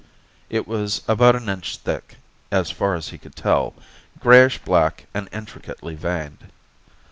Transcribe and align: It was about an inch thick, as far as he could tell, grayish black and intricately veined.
It 0.49 0.67
was 0.67 1.03
about 1.07 1.35
an 1.35 1.47
inch 1.47 1.77
thick, 1.77 2.15
as 2.49 2.71
far 2.71 2.95
as 2.95 3.09
he 3.09 3.19
could 3.19 3.35
tell, 3.35 3.75
grayish 4.19 4.57
black 4.57 5.05
and 5.13 5.29
intricately 5.31 5.93
veined. 5.93 6.49